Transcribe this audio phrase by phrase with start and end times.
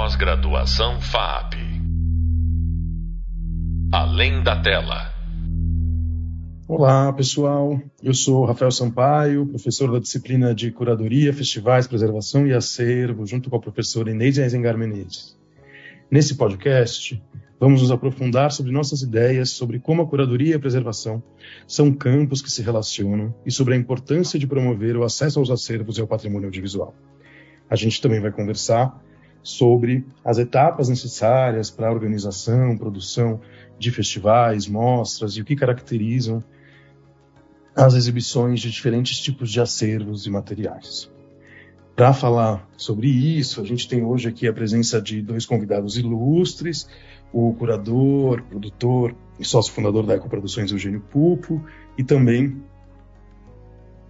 [0.00, 1.54] Pós-graduação FAP.
[3.92, 5.12] Além da tela.
[6.68, 7.82] Olá, pessoal.
[8.00, 13.56] Eu sou Rafael Sampaio, professor da disciplina de Curadoria, Festivais, Preservação e Acervo, junto com
[13.56, 15.36] a professora Inês Eisengar Menezes.
[16.08, 17.20] Nesse podcast,
[17.58, 21.20] vamos nos aprofundar sobre nossas ideias sobre como a curadoria e a preservação
[21.66, 25.98] são campos que se relacionam e sobre a importância de promover o acesso aos acervos
[25.98, 26.94] e ao patrimônio audiovisual.
[27.68, 29.07] A gente também vai conversar
[29.42, 33.40] sobre as etapas necessárias para a organização, produção
[33.78, 36.42] de festivais, mostras e o que caracterizam
[37.74, 41.10] as exibições de diferentes tipos de acervos e materiais.
[41.94, 46.88] Para falar sobre isso, a gente tem hoje aqui a presença de dois convidados ilustres,
[47.32, 51.64] o curador, produtor e sócio fundador da Ecoproduções Eugênio Pupo
[51.96, 52.62] e também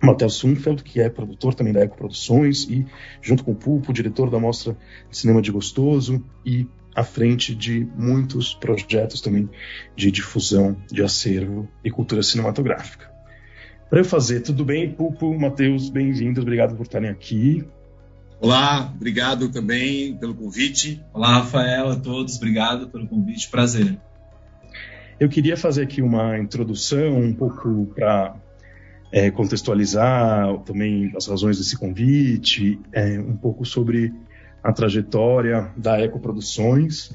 [0.03, 2.87] Matheus Sundfeld, que é produtor também da Ecoproduções e,
[3.21, 4.77] junto com o Pulpo, diretor da Mostra
[5.11, 9.49] de Cinema de Gostoso e à frente de muitos projetos também
[9.95, 13.11] de difusão de acervo e cultura cinematográfica.
[13.89, 17.65] Para eu fazer, tudo bem, Pulpo, Matheus, bem-vindos, obrigado por estarem aqui.
[18.41, 21.03] Olá, obrigado também pelo convite.
[21.13, 23.99] Olá, Rafael, a todos, obrigado pelo convite, prazer.
[25.19, 28.37] Eu queria fazer aqui uma introdução um pouco para
[29.11, 34.13] é, contextualizar também as razões desse convite, é, um pouco sobre
[34.63, 37.11] a trajetória da Ecoproduções,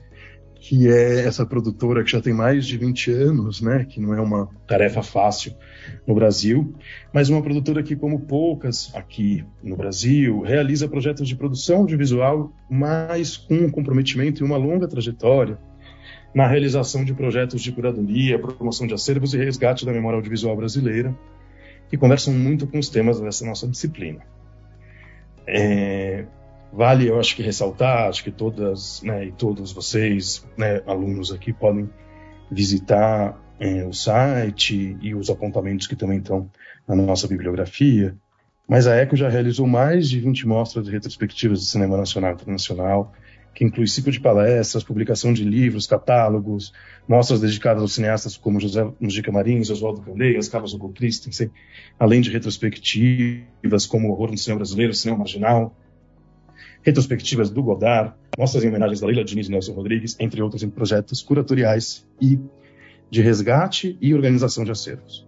[0.55, 4.21] que é essa produtora que já tem mais de 20 anos, né, que não é
[4.21, 5.53] uma tarefa fácil
[6.07, 6.73] no Brasil,
[7.13, 13.35] mas uma produtora que, como poucas aqui no Brasil, realiza projetos de produção audiovisual, mas
[13.35, 15.59] com um comprometimento e uma longa trajetória
[16.33, 21.13] na realização de projetos de curadoria, promoção de acervos e resgate da memória audiovisual brasileira,
[21.93, 24.21] que conversam muito com os temas dessa nossa disciplina.
[25.45, 26.25] É,
[26.71, 31.53] vale, eu acho que ressaltar, acho que todas né, e todos vocês, né, alunos aqui,
[31.53, 31.87] podem
[32.49, 36.49] visitar é, o site e os apontamentos que também estão
[36.87, 38.15] na nossa bibliografia.
[38.67, 42.33] Mas a ECO já realizou mais de 20 mostras de retrospectivas de cinema nacional e
[42.33, 43.13] internacional,
[43.53, 46.73] que inclui ciclo de palestras, publicação de livros, catálogos,
[47.07, 51.51] mostras dedicadas aos cineastas como José Mujica Marins, Oswaldo Candeias, Carlos Hugo Christensen,
[51.99, 55.75] além de retrospectivas como Horror no Cinema Brasileiro, Cinema Marginal,
[56.81, 60.69] retrospectivas do Godard, mostras em homenagens da Leila Diniz e Nelson Rodrigues, entre outros em
[60.69, 62.39] projetos curatoriais e
[63.09, 65.27] de resgate e organização de acervos.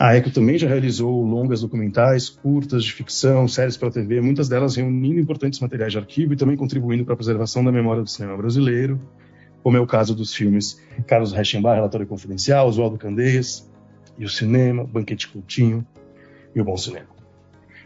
[0.00, 4.74] A ECO também já realizou longas documentais, curtas de ficção, séries para TV, muitas delas
[4.74, 8.34] reunindo importantes materiais de arquivo e também contribuindo para a preservação da memória do cinema
[8.34, 8.98] brasileiro,
[9.62, 13.70] como é o caso dos filmes Carlos Reichenbach, Relatório Confidencial, Oswaldo Candeias
[14.18, 15.86] e o Cinema, Banquete Coutinho
[16.54, 17.08] e o Bom Cinema.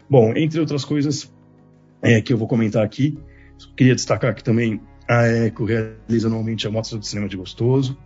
[0.09, 1.29] Bom, entre outras coisas
[2.01, 3.19] é, que eu vou comentar aqui,
[3.75, 7.97] queria destacar que também a ECO realiza anualmente a Mostra do Cinema de Gostoso,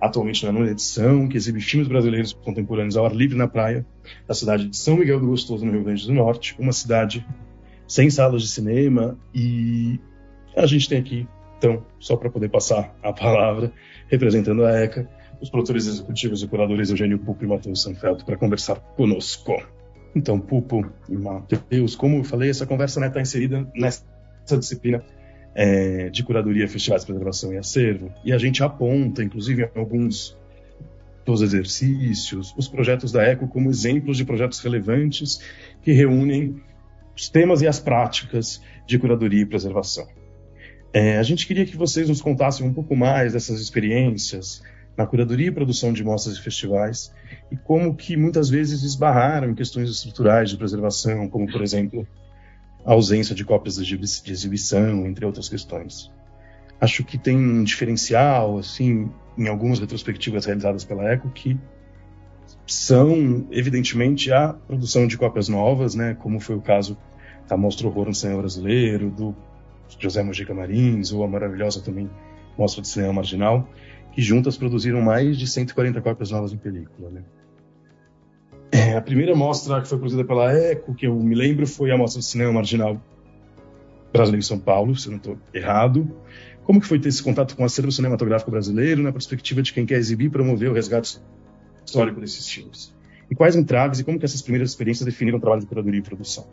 [0.00, 3.84] atualmente na nona edição, que exibe filmes brasileiros contemporâneos ao ar livre na praia
[4.26, 7.26] da cidade de São Miguel do Gostoso, no Rio Grande do Norte, uma cidade
[7.86, 9.98] sem salas de cinema e
[10.56, 11.26] a gente tem aqui,
[11.56, 13.72] então, só para poder passar a palavra,
[14.08, 15.08] representando a ECA,
[15.40, 19.54] os produtores executivos e curadores Eugênio Pupo e Matheus Sanfelto para conversar conosco.
[20.14, 24.04] Então, Pupo e Matheus, como eu falei, essa conversa está né, tá inserida nessa
[24.58, 25.02] disciplina
[25.54, 30.36] é, de curadoria, festivais, preservação e acervo, e a gente aponta, inclusive, alguns
[31.24, 35.40] dos exercícios, os projetos da ECO como exemplos de projetos relevantes
[35.82, 36.62] que reúnem
[37.14, 40.06] os temas e as práticas de curadoria e preservação.
[40.92, 44.62] É, a gente queria que vocês nos contassem um pouco mais dessas experiências
[44.96, 47.12] na curadoria e produção de mostras e festivais
[47.52, 52.06] e como que muitas vezes esbarraram em questões estruturais de preservação, como, por exemplo,
[52.88, 54.00] a ausência de cópias de
[54.32, 56.10] exibição, entre outras questões.
[56.80, 61.60] Acho que tem um diferencial, assim, em algumas retrospectivas realizadas pela ECO, que
[62.66, 66.96] são, evidentemente, a produção de cópias novas, né, como foi o caso
[67.46, 69.36] da Mostra Horror no Cinema Brasileiro, do
[69.98, 72.08] José Mojica Marins, ou a maravilhosa também
[72.56, 73.68] Mostra de Cinema Marginal,
[74.12, 77.10] que juntas produziram mais de 140 cópias novas em película.
[77.10, 77.22] Né?
[78.70, 81.96] É, a primeira mostra que foi produzida pela ECO, que eu me lembro, foi a
[81.96, 83.00] Mostra de Cinema Marginal
[84.12, 86.10] Brasileiro em São Paulo, se eu não estou errado.
[86.64, 89.86] Como que foi ter esse contato com o acervo cinematográfico brasileiro na perspectiva de quem
[89.86, 91.18] quer exibir e promover o resgate
[91.84, 92.94] histórico desses filmes?
[93.30, 96.02] E quais entraves e como que essas primeiras experiências definiram o trabalho de curadoria e
[96.02, 96.46] produção?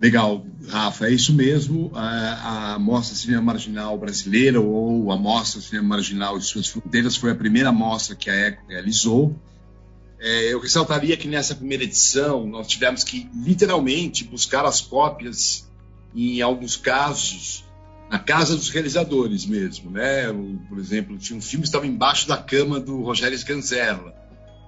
[0.00, 1.90] Legal, Rafa, é isso mesmo.
[1.94, 7.30] A, Mostra de Cinema Marginal Brasileira, ou a Mostra Cinema Marginal de Suas Fronteiras, foi
[7.30, 9.34] a primeira mostra que a ECO realizou.
[10.18, 15.68] É, eu ressaltaria que nessa primeira edição nós tivemos que literalmente buscar as cópias,
[16.14, 17.64] em alguns casos,
[18.10, 20.32] na casa dos realizadores mesmo, né?
[20.68, 24.14] Por exemplo, tinha um filme que estava embaixo da cama do Rogério Scanzella.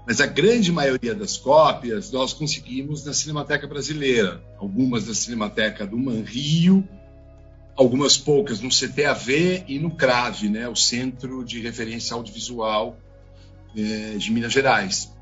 [0.07, 4.43] Mas a grande maioria das cópias nós conseguimos na Cinemateca Brasileira.
[4.59, 6.87] Algumas na Cinemateca do Manrio,
[7.77, 10.69] algumas poucas no CTAV e no CRAVE, né?
[10.69, 12.99] o Centro de Referência Audiovisual
[13.77, 15.13] eh, de Minas Gerais.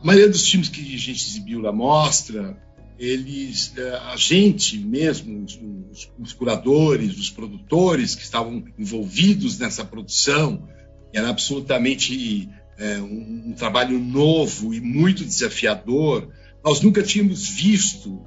[0.00, 2.56] A maioria dos filmes que a gente exibiu na mostra
[2.98, 10.68] eles, é, a gente mesmo, os, os, curadores, os produtores que estavam envolvidos nessa produção,
[11.12, 16.28] era absolutamente é, um, um, trabalho novo e muito desafiador.
[16.64, 18.20] Nós nunca tínhamos visto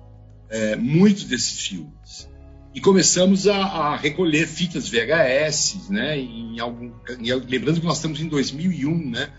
[0.50, 2.30] é, muitos desses filmes.
[2.74, 6.18] E começamos a, a recolher fitas VHS, né?
[6.18, 9.30] Em algum, em, lembrando que nós estamos em 2001, né?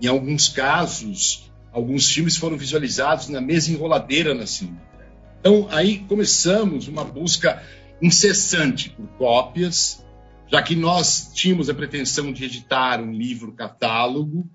[0.00, 4.80] Em alguns casos, Alguns filmes foram visualizados na mesa enroladeira na cinema.
[5.40, 7.62] Então, aí começamos uma busca
[8.00, 10.04] incessante por cópias,
[10.50, 14.46] já que nós tínhamos a pretensão de editar um livro catálogo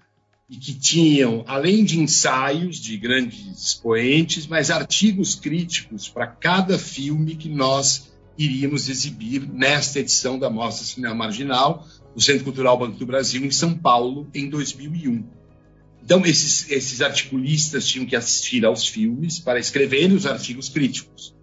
[0.50, 7.36] e que tinham, além de ensaios de grandes expoentes, mas artigos críticos para cada filme
[7.36, 11.86] que nós iríamos exibir nesta edição da Mostra Cinema Marginal,
[12.16, 15.26] no Centro Cultural Banco do Brasil, em São Paulo, em 2001.
[16.08, 21.36] Então, esses, esses articulistas tinham que assistir aos filmes para escreverem os artigos críticos.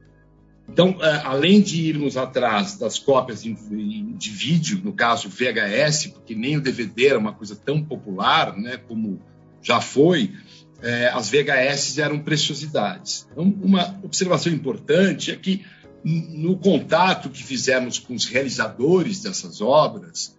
[0.66, 6.34] Então, é, além de irmos atrás das cópias de, de, vídeo, no caso VHS, porque
[6.34, 9.20] nem o DVD era uma coisa tão popular né, como
[9.60, 10.32] já foi,
[10.80, 13.28] é, as VHS eram preciosidades.
[13.32, 15.62] Então, uma observação importante é que,
[16.02, 20.34] no contato que fizemos com os realizadores dessas obras,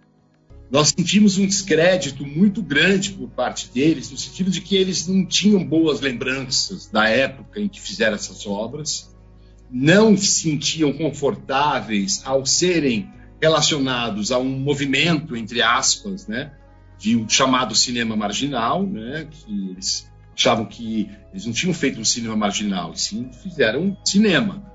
[0.70, 5.26] nós sentimos um descrédito muito grande por parte deles, no sentido de que eles não
[5.26, 9.14] tinham boas lembranças da época em que fizeram essas obras,
[9.70, 13.10] não se sentiam confortáveis ao serem
[13.42, 16.52] relacionados a um movimento, entre aspas, né,
[16.98, 22.06] de um chamado cinema marginal, né, que eles achavam que eles não tinham feito um
[22.06, 24.66] cinema marginal, e sim fizeram cinema.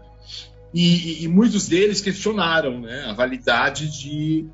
[0.73, 4.47] E, e, e muitos deles questionaram né, a validade de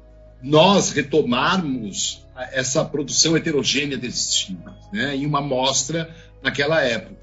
[0.47, 7.17] nós retomarmos essa produção heterogênea desses filmes, né, em uma mostra naquela época.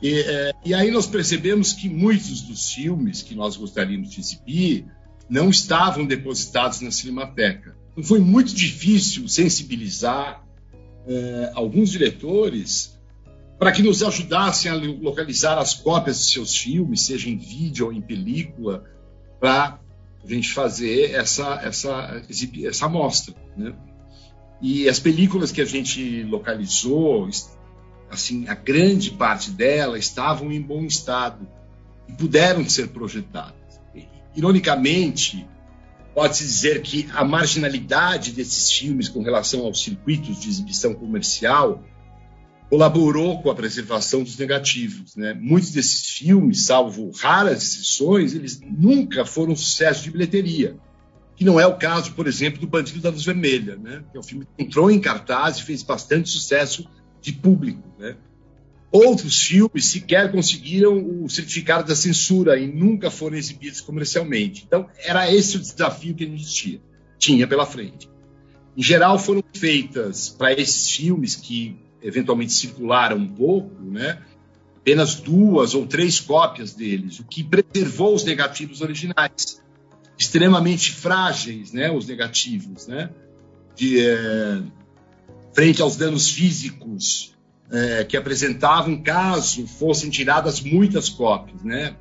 [0.00, 4.86] E, é, e, aí nós percebemos que muitos dos filmes que nós gostaríamos de exibir
[5.28, 7.76] não estavam depositados na Cinemateca.
[7.90, 10.44] Então foi muito difícil sensibilizar
[11.04, 12.96] é, alguns diretores
[13.58, 17.92] para que nos ajudassem a localizar as cópias de seus filmes, seja em vídeo ou
[17.92, 18.84] em película,
[19.40, 19.80] para
[20.24, 22.22] a gente fazer essa, essa,
[22.64, 23.34] essa amostra.
[23.56, 23.74] Né?
[24.60, 27.28] E as películas que a gente localizou,
[28.10, 31.46] assim, a grande parte delas estavam em bom estado
[32.08, 33.54] e puderam ser projetadas.
[34.34, 35.46] Ironicamente,
[36.14, 41.82] pode-se dizer que a marginalidade desses filmes com relação aos circuitos de exibição comercial
[42.68, 45.16] colaborou com a preservação dos negativos.
[45.16, 45.34] Né?
[45.34, 50.76] Muitos desses filmes, salvo raras exceções, eles nunca foram sucesso de bilheteria.
[51.34, 54.04] Que não é o caso, por exemplo, do Bandido da Luz Vermelha, né?
[54.10, 56.86] que é um filme que entrou em cartaz e fez bastante sucesso
[57.20, 57.82] de público.
[57.98, 58.16] Né?
[58.90, 64.64] Outros filmes sequer conseguiram o certificado da censura e nunca foram exibidos comercialmente.
[64.66, 66.80] Então, era esse o desafio que a gente tinha,
[67.18, 68.10] tinha pela frente.
[68.76, 74.18] Em geral, foram feitas para esses filmes que eventualmente circularam um pouco, né?
[74.88, 79.62] apenas duas ou três cópias deles, o que preservou os negativos originais,
[80.16, 81.90] extremamente frágeis, né?
[81.90, 83.10] os negativos, né?
[83.76, 84.62] De, é,
[85.52, 87.36] frente aos danos físicos
[87.70, 91.94] é, que apresentavam caso fossem tiradas muitas cópias, né?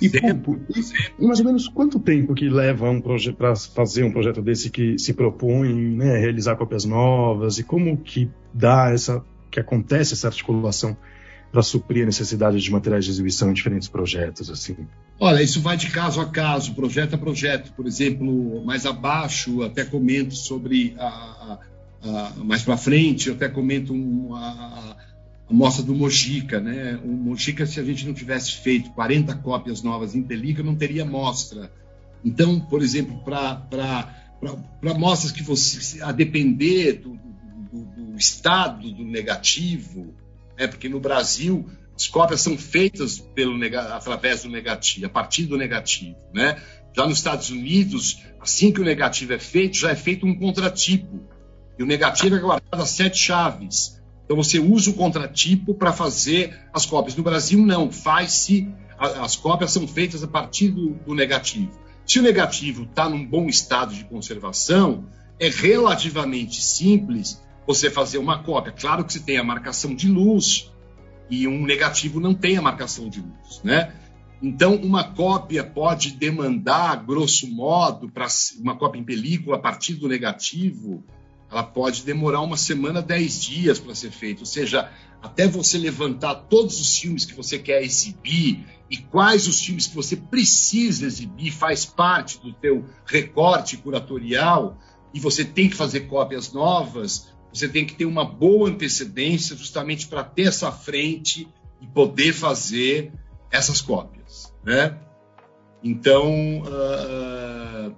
[0.00, 4.70] E, e, mais ou menos quanto tempo que leva um para fazer um projeto desse
[4.70, 9.22] que se propõe né, realizar cópias novas e como que dá essa
[9.56, 10.96] que acontece essa articulação
[11.50, 14.76] para suprir a necessidade de materiais de exibição em diferentes projetos assim?
[15.18, 17.72] Olha, isso vai de caso a caso, projeto a projeto.
[17.72, 21.58] Por exemplo, mais abaixo até comento sobre a, a,
[22.02, 24.96] a mais para frente, até comento um, a,
[25.48, 27.00] mostra do Mojica, né?
[27.02, 31.04] O Mojica, se a gente não tivesse feito 40 cópias novas em película, não teria
[31.04, 31.72] mostra.
[32.22, 37.18] Então, por exemplo, para mostras que você, a depender do,
[38.16, 40.14] do estado do negativo,
[40.58, 40.66] né?
[40.66, 43.58] porque no Brasil as cópias são feitas pelo,
[43.92, 46.60] através do negativo, a partir do negativo, né?
[46.94, 51.20] Já nos Estados Unidos, assim que o negativo é feito, já é feito um contratipo.
[51.78, 54.00] E o negativo é guardado a sete chaves.
[54.24, 57.14] Então você usa o contratipo para fazer as cópias.
[57.16, 57.90] No Brasil, não.
[57.92, 58.68] Faz-se.
[58.98, 61.70] As cópias são feitas a partir do, do negativo.
[62.06, 65.06] Se o negativo está num bom estado de conservação,
[65.38, 68.72] é relativamente simples você fazer uma cópia.
[68.72, 70.72] Claro que você tem a marcação de luz
[71.28, 73.92] e um negativo não tem a marcação de luz, né?
[74.42, 78.26] Então, uma cópia pode demandar, grosso modo, para
[78.60, 81.02] uma cópia em película a partir do negativo,
[81.50, 84.40] ela pode demorar uma semana, dez dias para ser feita.
[84.40, 84.90] Ou seja,
[85.22, 89.94] até você levantar todos os filmes que você quer exibir e quais os filmes que
[89.94, 94.78] você precisa exibir faz parte do teu recorte curatorial
[95.14, 100.06] e você tem que fazer cópias novas, você tem que ter uma boa antecedência justamente
[100.06, 101.48] para ter essa frente
[101.80, 103.12] e poder fazer
[103.50, 104.98] essas cópias, né?
[105.82, 107.96] Então, uh,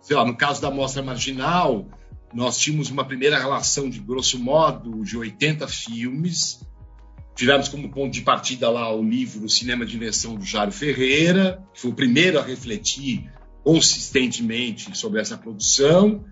[0.00, 1.86] sei lá, no caso da amostra marginal,
[2.32, 6.66] nós tínhamos uma primeira relação de grosso modo de 80 filmes.
[7.34, 11.80] Tivemos como ponto de partida lá o livro Cinema de Invenção do Jário Ferreira, que
[11.80, 13.30] foi o primeiro a refletir
[13.62, 16.24] consistentemente sobre essa produção.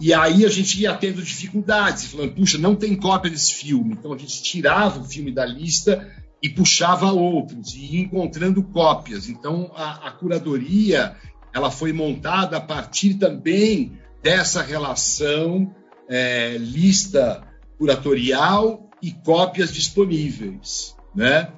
[0.00, 3.92] E aí a gente ia tendo dificuldades, falando, puxa, não tem cópia desse filme.
[3.92, 6.08] Então a gente tirava o filme da lista
[6.42, 9.28] e puxava outros, e ia encontrando cópias.
[9.28, 11.14] Então a, a curadoria
[11.52, 15.74] ela foi montada a partir também dessa relação
[16.08, 17.42] é, lista
[17.76, 21.52] curatorial e cópias disponíveis, né?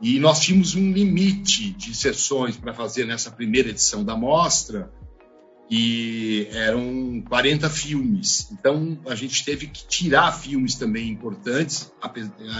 [0.00, 4.92] E nós tínhamos um limite de sessões para fazer nessa primeira edição da mostra,
[5.70, 8.50] e eram 40 filmes.
[8.52, 11.92] Então a gente teve que tirar filmes também importantes,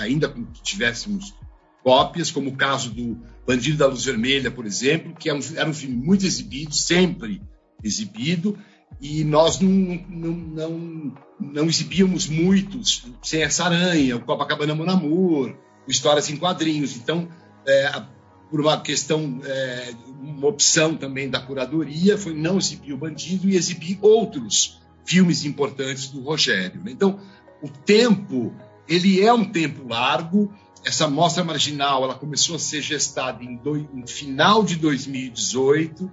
[0.01, 1.35] ainda que tivéssemos
[1.83, 5.57] cópias, como o caso do Bandido da Luz Vermelha, por exemplo, que era é um,
[5.57, 7.43] era um filme muito exibido, sempre
[7.83, 8.59] exibido,
[9.01, 9.71] e nós não,
[10.09, 15.55] não, não, não exibíamos muitos, sem essa aranha, o Copacabana Mon Amour,
[15.87, 16.97] o Histórias em Quadrinhos.
[16.97, 17.29] Então,
[17.67, 18.03] é,
[18.51, 23.57] por uma questão, é, uma opção também da curadoria, foi não exibir o Bandido e
[23.57, 26.83] exibir outros filmes importantes do Rogério.
[26.87, 27.19] Então,
[27.63, 28.55] o tempo,
[28.89, 30.53] ele é um tempo largo,
[30.85, 36.11] essa mostra marginal ela começou a ser gestada em, do, em final de 2018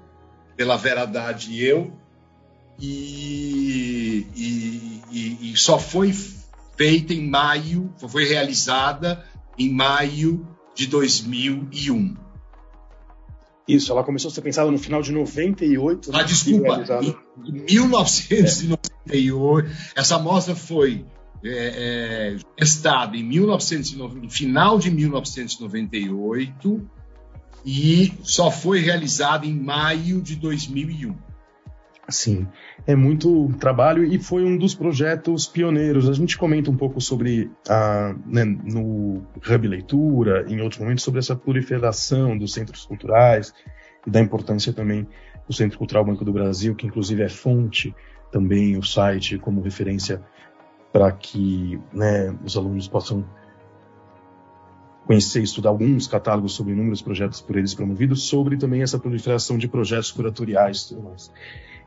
[0.56, 1.92] pela Vera Haddad e eu
[2.80, 6.16] e, e, e, e, só foi
[6.76, 9.24] feita em maio, foi realizada
[9.58, 12.16] em maio de 2001.
[13.68, 16.12] Isso, ela começou a ser pensada no final de 98.
[16.12, 16.20] Né?
[16.20, 17.16] Ah, desculpa, em,
[17.48, 19.70] em 1998.
[19.70, 19.72] É.
[19.96, 21.06] Essa mostra foi
[21.44, 26.90] é, é, gestada em 1990, no final de 1998
[27.66, 31.16] e só foi realizada em maio de 2001.
[32.10, 32.48] Sim,
[32.86, 36.10] é muito trabalho e foi um dos projetos pioneiros.
[36.10, 41.20] A gente comenta um pouco sobre a, né, no Hub Leitura, em outros momentos, sobre
[41.20, 43.54] essa proliferação dos centros culturais
[44.06, 45.08] e da importância também
[45.48, 47.96] do Centro Cultural Banco do Brasil, que inclusive é fonte
[48.32, 50.22] também o site como referência
[50.92, 53.26] para que né, os alunos possam
[55.06, 59.58] conhecer e estudar alguns catálogos sobre inúmeros projetos por eles promovidos, sobre também essa proliferação
[59.58, 61.32] de projetos curatoriais e tudo mais.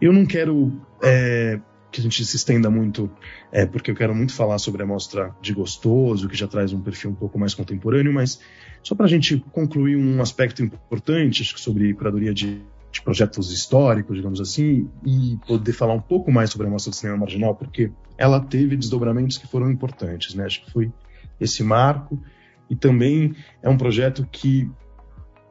[0.00, 0.72] Eu não quero
[1.02, 1.60] é,
[1.94, 3.08] que a gente se estenda muito,
[3.52, 6.80] é, porque eu quero muito falar sobre a mostra de Gostoso, que já traz um
[6.80, 8.40] perfil um pouco mais contemporâneo, mas
[8.82, 12.60] só para a gente concluir um aspecto importante sobre curadoria de,
[12.90, 16.96] de, projetos históricos, digamos assim, e poder falar um pouco mais sobre a mostra de
[16.96, 20.46] cinema marginal, porque ela teve desdobramentos que foram importantes, né?
[20.46, 20.92] Acho que foi
[21.40, 22.20] esse marco
[22.68, 24.68] e também é um projeto que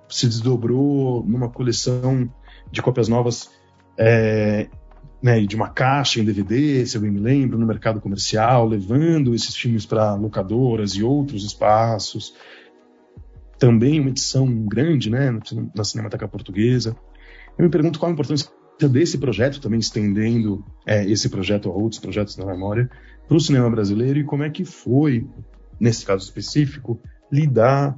[0.10, 2.30] se desdobrou numa coleção
[2.70, 3.50] de cópias novas
[3.98, 4.68] é,
[5.22, 9.34] né, de uma caixa em DVD, se eu bem me lembro, no mercado comercial, levando
[9.34, 12.36] esses filmes para locadoras e outros espaços.
[13.58, 15.40] Também uma edição grande né,
[15.74, 16.96] na Cinemateca Portuguesa.
[17.58, 18.50] Eu me pergunto qual a importância
[18.90, 22.90] desse projeto, também estendendo é, esse projeto a outros projetos da memória,
[23.28, 25.26] para o cinema brasileiro e como é que foi,
[25.80, 27.00] nesse caso específico,
[27.32, 27.98] lidar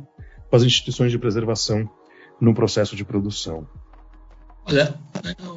[0.49, 1.89] com as instituições de preservação
[2.39, 3.67] no processo de produção.
[4.65, 4.99] Olha,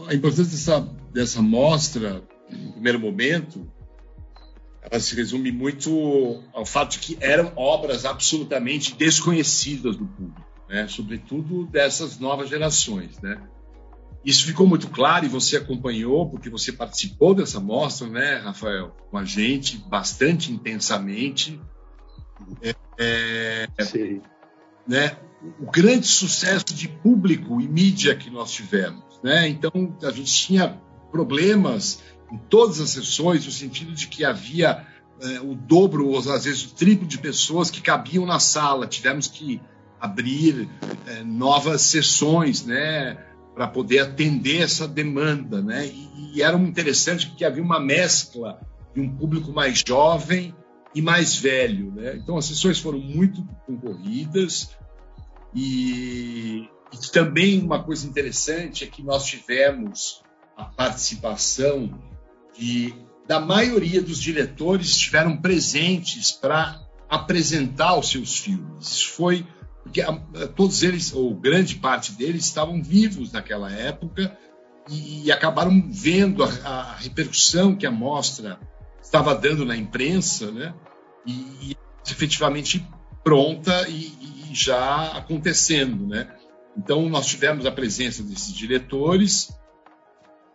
[0.06, 0.80] a importância dessa,
[1.12, 3.66] dessa mostra, no primeiro momento,
[4.82, 10.86] ela se resume muito ao fato de que eram obras absolutamente desconhecidas do público, né?
[10.88, 13.18] sobretudo dessas novas gerações.
[13.20, 13.40] Né?
[14.24, 19.16] Isso ficou muito claro e você acompanhou, porque você participou dessa mostra, né, Rafael, com
[19.16, 21.58] a gente, bastante intensamente.
[22.60, 24.20] É, é, Sim.
[24.88, 25.16] Né,
[25.60, 29.04] o grande sucesso de público e mídia que nós tivemos.
[29.22, 29.48] Né?
[29.48, 29.70] Então,
[30.02, 30.80] a gente tinha
[31.10, 32.02] problemas
[32.32, 34.86] em todas as sessões, no sentido de que havia
[35.20, 38.86] é, o dobro, ou às vezes o triplo de pessoas que cabiam na sala.
[38.86, 39.60] Tivemos que
[40.00, 40.68] abrir
[41.06, 43.18] é, novas sessões né?
[43.54, 45.86] para poder atender essa demanda, né?
[45.86, 48.60] E, e, era interessante porque havia uma mescla
[48.94, 50.54] de um público mais jovem
[50.94, 52.16] e mais velho, né?
[52.16, 54.70] Então as sessões foram muito concorridas
[55.54, 60.22] e, e também uma coisa interessante é que nós tivemos
[60.56, 61.98] a participação
[62.58, 62.94] de,
[63.26, 69.02] da maioria dos diretores estiveram presentes para apresentar os seus filmes.
[69.02, 69.46] Foi
[69.82, 70.02] porque
[70.54, 74.36] todos eles, ou grande parte deles, estavam vivos naquela época
[74.88, 78.60] e, e acabaram vendo a, a, repercussão que a mostra
[79.08, 80.74] estava dando na imprensa, né?
[81.26, 81.32] E,
[81.70, 81.76] e
[82.08, 82.86] efetivamente
[83.24, 84.12] pronta e,
[84.50, 86.30] e, já acontecendo, né?
[86.76, 89.58] Então nós tivemos a presença desses diretores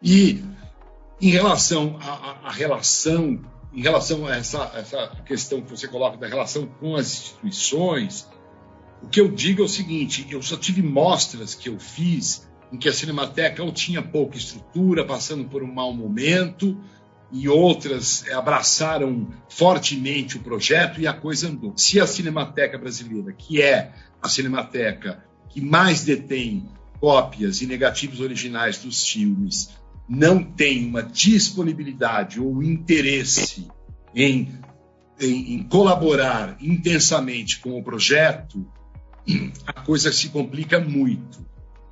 [0.02, 0.44] e
[1.20, 3.42] em relação à relação,
[3.74, 8.28] em relação a essa, essa questão que você coloca da relação com as instituições,
[9.02, 12.78] o que eu digo é o seguinte: eu só tive mostras que eu fiz em
[12.78, 16.80] que a Cinemateca ou tinha pouca estrutura, passando por um mau momento,
[17.34, 21.74] e outras abraçaram fortemente o projeto e a coisa andou.
[21.76, 28.78] Se a Cinemateca Brasileira, que é a Cinemateca que mais detém cópias e negativos originais
[28.78, 29.70] dos filmes,
[30.08, 33.68] não tem uma disponibilidade ou interesse
[34.16, 34.50] em,
[35.20, 38.66] em, em colaborar intensamente com o projeto,
[39.66, 41.44] a coisa se complica muito.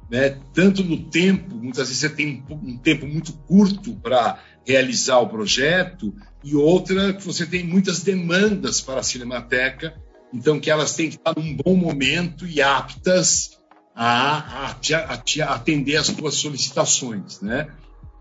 [0.10, 0.38] Né?
[0.54, 6.14] Tanto no tempo, muitas vezes você tem um tempo muito curto para realizar o projeto,
[6.44, 9.96] e outra que você tem muitas demandas para a Cinemateca,
[10.34, 13.60] então que elas têm que estar num bom momento e aptas
[13.96, 14.76] a, a,
[15.10, 17.68] a te atender às suas solicitações, né?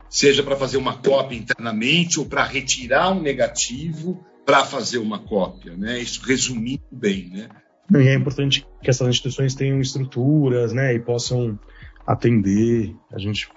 [0.08, 5.76] Seja para fazer uma cópia internamente ou para retirar um negativo para fazer uma cópia,
[5.76, 6.00] né?
[6.00, 7.48] Isso resumindo bem, né?
[7.92, 11.58] E é importante que essas instituições tenham estruturas, né, e possam
[12.06, 12.94] atender.
[13.12, 13.48] A gente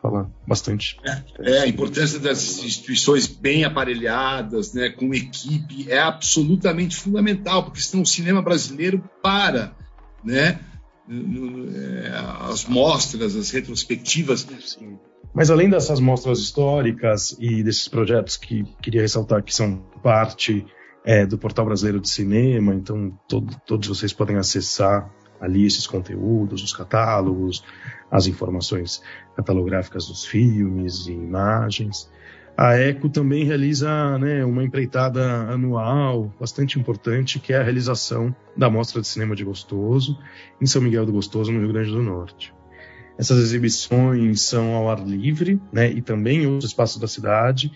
[0.00, 0.96] fala bastante.
[1.04, 7.80] É, é, a importância das instituições bem aparelhadas, né, com equipe, é absolutamente fundamental, porque
[7.80, 9.76] senão o cinema brasileiro para,
[10.24, 10.60] né?
[11.10, 12.10] É,
[12.50, 14.46] as mostras, as retrospectivas.
[14.60, 14.98] Sim.
[15.34, 20.66] Mas além dessas mostras históricas e desses projetos que queria ressaltar que são parte
[21.04, 26.62] é, do Portal Brasileiro de Cinema, então todo, todos vocês podem acessar ali esses conteúdos,
[26.62, 27.64] os catálogos,
[28.10, 29.02] as informações
[29.36, 32.10] catalográficas dos filmes e imagens.
[32.56, 38.68] A ECO também realiza né, uma empreitada anual bastante importante, que é a realização da
[38.68, 40.18] Mostra de Cinema de Gostoso,
[40.60, 42.52] em São Miguel do Gostoso, no Rio Grande do Norte.
[43.16, 47.72] Essas exibições são ao ar livre, né, e também em outros espaços da cidade,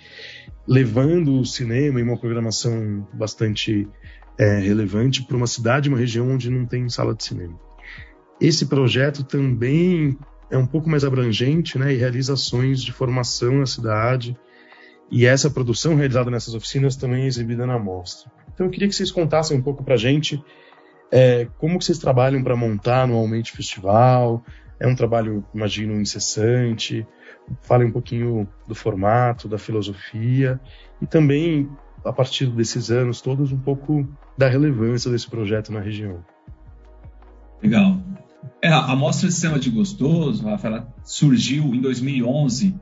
[0.66, 3.88] levando o cinema em uma programação bastante
[4.38, 7.58] é, relevante para uma cidade, uma região onde não tem sala de cinema.
[8.40, 10.18] Esse projeto também
[10.50, 14.36] é um pouco mais abrangente, né, e realiza ações de formação na cidade,
[15.10, 18.30] e essa produção realizada nessas oficinas também é exibida na mostra.
[18.52, 20.42] Então eu queria que vocês contassem um pouco para a gente
[21.10, 24.42] é, como que vocês trabalham para montar anualmente o festival,
[24.80, 27.06] é um trabalho, imagino, incessante.
[27.60, 30.58] Fale um pouquinho do formato, da filosofia
[31.00, 31.68] e também,
[32.04, 36.24] a partir desses anos todos, um pouco da relevância desse projeto na região.
[37.62, 38.00] Legal.
[38.60, 42.74] É, a Mostra de Cinema de Gostoso, Rafa, surgiu em 2011,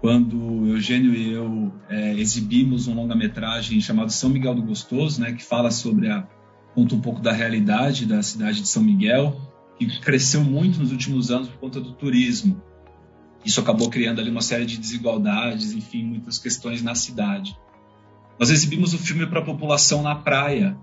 [0.00, 5.44] quando Eugênio e eu é, exibimos um longa-metragem chamado São Miguel do Gostoso, né, que
[5.44, 6.26] fala sobre a
[6.74, 9.36] conta um pouco da realidade da cidade de São Miguel
[9.86, 12.60] que cresceu muito nos últimos anos por conta do turismo.
[13.44, 17.56] Isso acabou criando ali uma série de desigualdades, enfim, muitas questões na cidade.
[18.38, 20.76] Nós exibimos o filme para a população na praia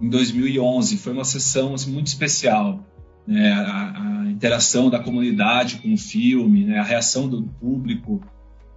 [0.00, 0.98] em 2011.
[0.98, 2.84] Foi uma sessão assim, muito especial.
[3.26, 3.52] Né?
[3.52, 6.78] A, a, interação da comunidade com o filme, né?
[6.78, 8.20] a reação do público,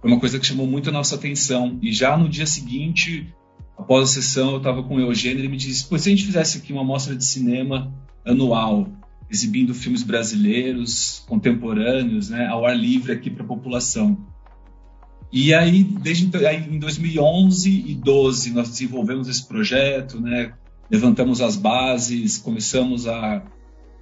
[0.00, 1.78] foi uma coisa que chamou muito a nossa atenção.
[1.82, 3.32] E já no dia seguinte,
[3.76, 6.24] após a sessão, eu estava com o Eugênio e ele me disse: se a gente
[6.24, 7.92] fizesse aqui uma mostra de cinema
[8.24, 8.88] anual,
[9.30, 14.18] exibindo filmes brasileiros, contemporâneos, né, ao ar livre aqui para a população.
[15.32, 20.52] E aí, desde aí, em 2011 e 12, nós desenvolvemos esse projeto, né,
[20.90, 23.42] levantamos as bases, começamos a,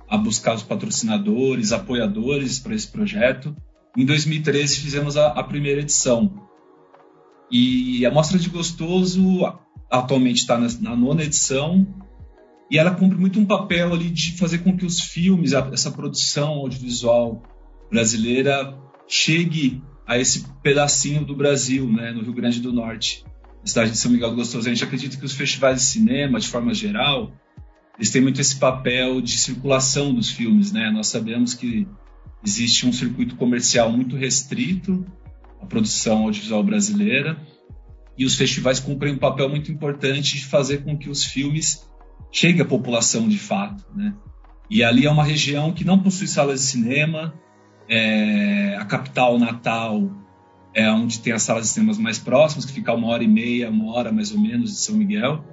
[0.09, 3.55] a buscar os patrocinadores, apoiadores para esse projeto.
[3.97, 6.49] Em 2013, fizemos a, a primeira edição.
[7.51, 9.53] E a Mostra de Gostoso
[9.91, 11.87] atualmente está na, na nona edição
[12.71, 16.55] e ela cumpre muito um papel ali de fazer com que os filmes, essa produção
[16.55, 17.43] audiovisual
[17.91, 23.27] brasileira chegue a esse pedacinho do Brasil, né, no Rio Grande do Norte,
[23.61, 24.67] na cidade de São Miguel do Gostoso.
[24.67, 27.31] A gente acredita que os festivais de cinema, de forma geral,
[27.99, 30.91] eles têm muito esse papel de circulação dos filmes, né?
[30.91, 31.87] Nós sabemos que
[32.43, 35.05] existe um circuito comercial muito restrito
[35.61, 37.39] à produção audiovisual brasileira
[38.17, 41.87] e os festivais cumprem um papel muito importante de fazer com que os filmes
[42.33, 44.15] cheguem à população de fato, né?
[44.71, 47.35] E ali é uma região que não possui salas de cinema,
[47.89, 50.11] é, a capital Natal
[50.75, 53.71] é onde tem as salas de cinemas mais próximas, que fica uma hora e meia,
[53.71, 55.45] uma hora mais ou menos de São Miguel.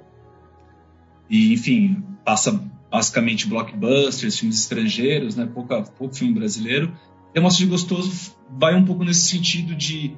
[1.28, 5.46] E, enfim, passa basicamente blockbusters, filmes estrangeiros, né?
[5.46, 6.96] Pouca, pouco filme brasileiro.
[7.34, 10.16] E a Mostra de Gostoso vai um pouco nesse sentido de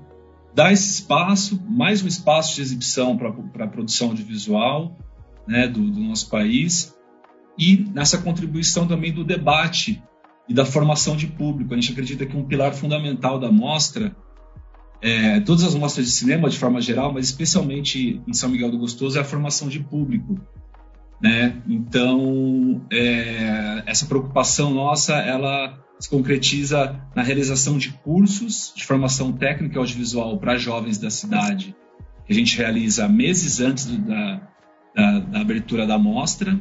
[0.55, 4.97] dar esse espaço, mais um espaço de exibição para a produção audiovisual
[5.47, 6.95] né, do, do nosso país,
[7.59, 10.03] e nessa contribuição também do debate
[10.49, 11.75] e da formação de público.
[11.75, 14.17] A gente acredita que um pilar fundamental da mostra,
[15.03, 18.79] é, todas as mostras de cinema de forma geral, mas especialmente em São Miguel do
[18.79, 20.41] Gostoso, é a formação de público.
[21.21, 21.61] Né?
[21.69, 29.79] Então, é, essa preocupação nossa, ela se concretiza na realização de cursos de formação técnica
[29.79, 31.75] audiovisual para jovens da cidade,
[32.25, 34.41] que a gente realiza meses antes do, da,
[34.95, 36.59] da, da abertura da mostra.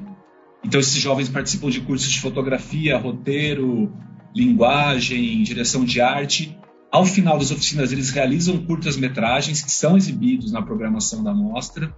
[0.64, 3.94] Então, esses jovens participam de cursos de fotografia, roteiro,
[4.36, 6.58] linguagem, direção de arte.
[6.92, 11.96] Ao final das oficinas, eles realizam curtas-metragens que são exibidos na programação da mostra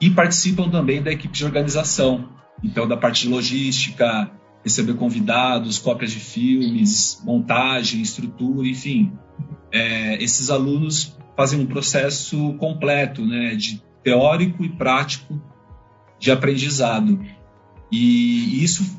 [0.00, 2.30] e participam também da equipe de organização,
[2.64, 4.30] então da parte de logística,
[4.64, 9.12] receber convidados, cópias de filmes, montagem, estrutura, enfim.
[9.72, 15.40] É, esses alunos fazem um processo completo, né, de teórico e prático
[16.18, 17.18] de aprendizado.
[17.90, 18.98] E, isso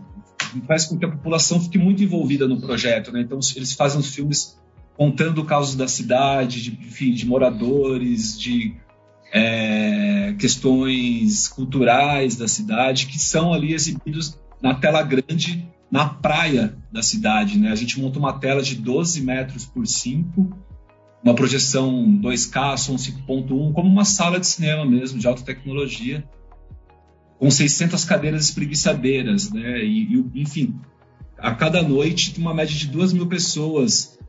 [0.68, 3.12] faz com que a população fique muito envolvida no projeto.
[3.12, 3.22] Né?
[3.22, 4.60] Então, eles fazem os filmes
[4.98, 8.76] contando casos da cidade, de, enfim, de moradores, de
[9.34, 17.02] é, questões culturais da cidade, que são ali exibidos na tela grande na praia da
[17.02, 17.58] cidade.
[17.58, 17.72] Né?
[17.72, 20.72] A gente monta uma tela de 12 metros por 5
[21.24, 26.28] uma projeção 2K, som 5.1, como uma sala de cinema mesmo, de alta tecnologia,
[27.42, 29.84] com 600 cadeiras espreguiçadeiras, né?
[29.84, 30.76] E, e, enfim,
[31.40, 34.20] a cada noite tem uma média de 2 mil pessoas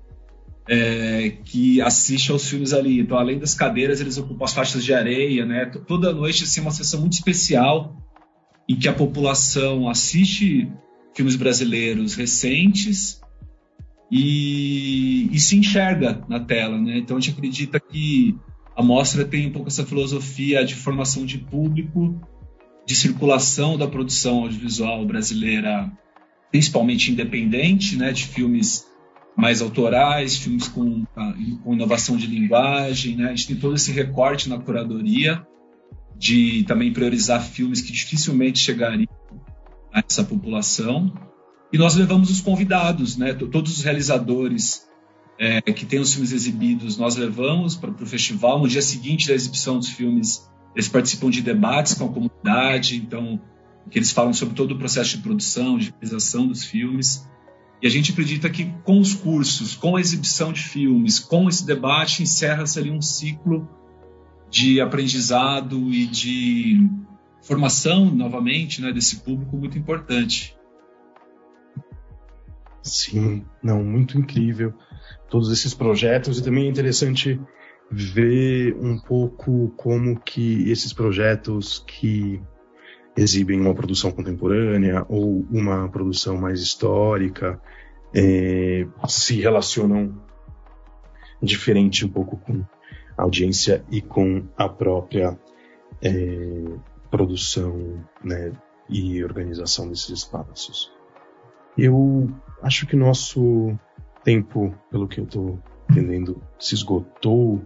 [0.66, 3.01] é, que assistem aos filmes ali.
[3.01, 5.66] Então, além das cadeiras, eles ocupam as faixas de areia, né?
[5.87, 7.94] Toda noite, assim, é uma sessão muito especial
[8.66, 10.72] em que a população assiste
[11.14, 13.20] filmes brasileiros recentes
[14.11, 16.81] e, e se enxerga na tela.
[16.81, 16.96] Né?
[16.96, 18.35] Então a gente acredita que
[18.75, 22.18] a mostra tem um pouco essa filosofia de formação de público,
[22.87, 25.90] de circulação da produção audiovisual brasileira,
[26.51, 28.87] principalmente independente, né, de filmes
[29.37, 31.05] mais autorais, filmes com,
[31.62, 33.16] com inovação de linguagem.
[33.16, 33.27] Né?
[33.27, 35.47] A gente tem todo esse recorte na curadoria
[36.16, 39.09] de também priorizar filmes que dificilmente chegariam
[39.92, 41.12] a essa população.
[41.73, 43.33] E nós levamos os convidados, né?
[43.33, 44.87] Todos os realizadores
[45.38, 48.61] é, que têm os filmes exibidos, nós levamos para o festival.
[48.61, 53.41] No dia seguinte da exibição dos filmes, eles participam de debates com a comunidade, então
[53.91, 57.29] que eles falam sobre todo o processo de produção, de realização dos filmes.
[57.83, 61.67] E a gente acredita que com os cursos, com a exibição de filmes, com esse
[61.67, 63.69] debate, encerra-se ali um ciclo
[64.49, 66.89] de aprendizado e de
[67.43, 70.57] formação, novamente, né, desse público muito importante.
[72.83, 74.75] Sim, não, muito incrível.
[75.29, 77.41] Todos esses projetos e também é interessante
[77.92, 82.40] ver um pouco como que esses projetos que
[83.16, 87.61] exibem uma produção contemporânea ou uma produção mais histórica
[88.14, 90.18] é, se relacionam
[91.42, 92.64] diferente um pouco com
[93.16, 95.38] a audiência e com a própria
[96.00, 96.64] é,
[97.11, 98.52] produção né,
[98.88, 100.90] e organização desses espaços.
[101.76, 102.28] Eu
[102.62, 103.76] acho que nosso
[104.24, 105.59] tempo, pelo que eu estou
[105.90, 107.62] entendendo, se esgotou.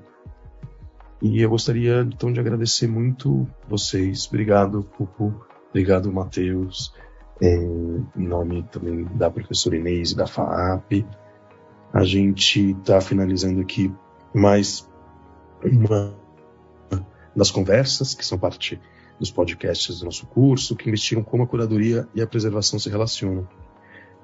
[1.21, 4.27] E eu gostaria então de agradecer muito vocês.
[4.27, 5.35] Obrigado, Pupu.
[5.71, 6.93] Obrigado, Matheus.
[7.41, 11.07] É, em nome também da professora Inês e da FAAP.
[11.93, 13.93] A gente está finalizando aqui
[14.35, 14.89] mais
[15.65, 16.15] uma
[17.35, 18.81] das conversas que são parte
[19.19, 23.49] dos podcasts do nosso curso, que investigam como a curadoria e a preservação se relacionam.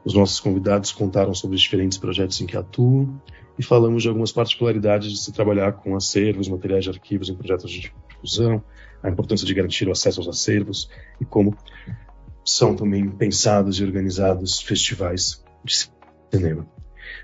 [0.05, 3.21] Os nossos convidados contaram sobre os diferentes projetos em que atuam
[3.59, 7.71] e falamos de algumas particularidades de se trabalhar com acervos, materiais de arquivos em projetos
[7.71, 8.63] de difusão,
[9.03, 10.89] a importância de garantir o acesso aos acervos
[11.21, 11.57] e como
[12.45, 15.89] são também pensados e organizados festivais de
[16.33, 16.67] cinema.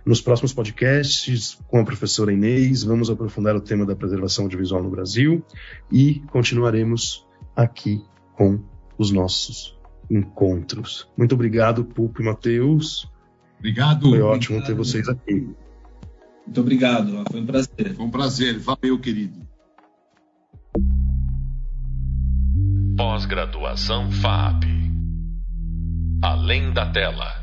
[0.05, 4.91] Nos próximos podcasts, com a professora Inês, vamos aprofundar o tema da preservação audiovisual no
[4.91, 5.45] Brasil
[5.91, 8.03] e continuaremos aqui
[8.37, 8.61] com
[8.97, 9.79] os nossos
[10.11, 11.09] encontros.
[11.17, 13.11] Muito obrigado, Pulpo e Matheus.
[13.59, 14.09] Obrigado.
[14.09, 14.67] Foi ótimo obrigado.
[14.67, 15.49] ter vocês aqui.
[16.49, 17.95] Muito obrigado, foi um prazer.
[17.95, 19.47] Foi um prazer, valeu, querido.
[22.97, 24.65] Pós-graduação FAP.
[26.23, 27.38] Além da tela.